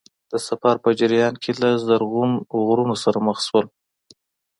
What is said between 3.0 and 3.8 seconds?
سره مخ شول.